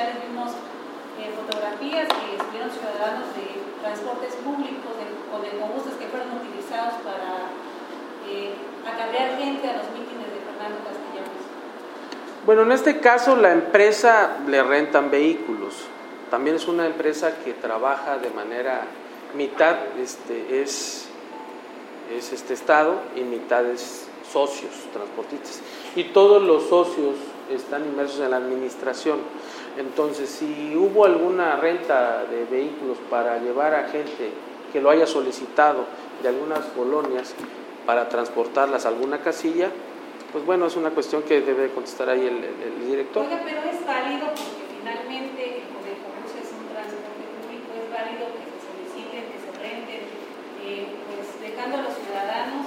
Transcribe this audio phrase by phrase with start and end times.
[0.00, 0.50] sociales vimos
[1.20, 6.94] eh, fotografías que estuvieron ciudadanos de transportes públicos, de, o de autobuses que fueron utilizados
[7.04, 7.52] para
[8.26, 8.54] eh,
[8.86, 11.40] acarrear gente a los mítines de Fernando Castellanos.
[12.46, 15.84] Bueno, en este caso la empresa le rentan vehículos.
[16.30, 18.82] También es una empresa que trabaja de manera
[19.34, 21.08] mitad este, es,
[22.16, 25.60] es este estado y mitad es socios transportistas.
[25.96, 27.16] Y todos los socios
[27.50, 29.18] están inmersos en la administración.
[29.76, 34.30] Entonces, si hubo alguna renta de vehículos para llevar a gente
[34.72, 35.84] que lo haya solicitado
[36.22, 37.34] de algunas colonias
[37.86, 39.70] para transportarlas a alguna casilla,
[40.32, 43.24] pues bueno, es una cuestión que debe contestar ahí el, director.
[43.24, 48.46] Oiga, pero es válido porque finalmente el Codecomus es un transporte público, es válido que
[48.46, 50.02] se soliciten, que se renten,
[50.62, 52.66] eh, pues dejando a los ciudadanos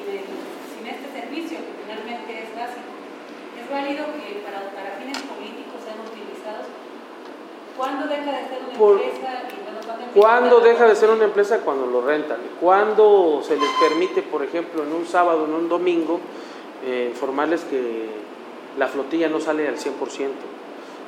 [0.00, 2.99] sin este servicio que finalmente es básico.
[3.70, 6.66] Válido que para, para fines políticos sean utilizados.
[7.76, 9.16] ¿Cuándo deja de ser una Por- empresa?
[9.16, 11.58] Y, ¿cuándo empieza ¿Cuándo la- deja de ser una empresa?
[11.60, 12.38] Cuando lo rentan.
[12.60, 16.20] ¿Cuándo se les permite, por ejemplo, en un sábado, en un domingo,
[16.84, 18.08] eh, informarles que
[18.78, 20.44] la flotilla no sale al 100%?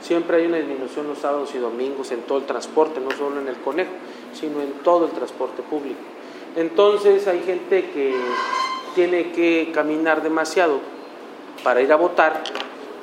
[0.01, 3.47] Siempre hay una disminución los sábados y domingos en todo el transporte, no solo en
[3.49, 3.91] el conejo,
[4.33, 6.01] sino en todo el transporte público.
[6.57, 8.15] Entonces hay gente que
[8.95, 10.81] tiene que caminar demasiado
[11.63, 12.43] para ir a votar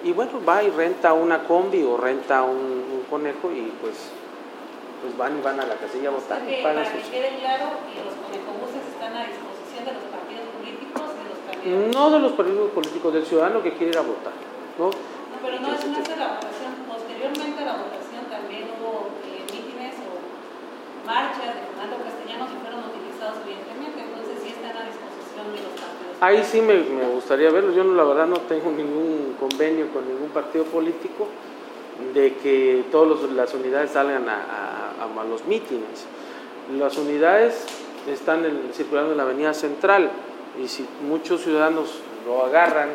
[0.04, 4.12] y bueno, va y renta una combi o renta un, un conejo y pues
[5.02, 7.10] pues van y van a la casilla a votar y que, pagan para que sus...
[7.10, 8.20] quede claro, que los
[9.00, 11.96] están a disposición de los partidos políticos y de los candidatos.
[11.96, 14.36] No de los partidos políticos, del ciudadano que quiere ir a votar,
[14.78, 14.92] ¿no?
[14.92, 16.72] No, pero no es no es de la votación.
[16.84, 20.20] Posteriormente a la votación también hubo eh, mítines o
[21.08, 25.74] marchas de Fernando Castellanos que fueron utilizados evidentemente, entonces sí están a disposición de los
[25.80, 26.09] partidos.
[26.22, 26.78] Ahí sí me,
[27.14, 31.28] gustaría verlo, yo no, la verdad no tengo ningún convenio con ningún partido político
[32.14, 36.06] de que todas las unidades salgan a, los mítines.
[36.78, 37.66] Las unidades
[38.08, 40.10] están en- circulando en la avenida central
[40.62, 42.90] y si muchos ciudadanos lo agarran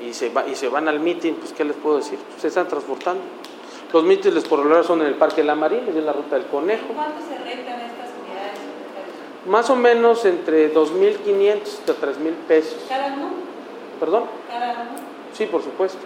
[0.00, 2.18] y se, va- y se van al mitin, pues ¿qué les puedo decir?
[2.38, 3.22] Se están transportando.
[3.92, 6.46] Los mítines por lo general son en el Parque La Marina, en la Ruta del
[6.46, 6.86] Conejo.
[6.94, 7.85] ¿Cuánto se secretario?
[9.46, 12.84] Más o menos entre 2.500 hasta 3.000 pesos.
[12.88, 13.28] ¿Cada uno?
[14.00, 14.24] ¿Perdón?
[14.50, 14.90] ¿Cada uno?
[15.32, 15.98] Sí, por supuesto.